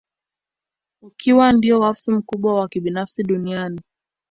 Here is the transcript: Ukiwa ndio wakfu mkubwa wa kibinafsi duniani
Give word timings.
Ukiwa 1.01 1.51
ndio 1.51 1.79
wakfu 1.79 2.11
mkubwa 2.11 2.53
wa 2.55 2.69
kibinafsi 2.69 3.23
duniani 3.23 3.81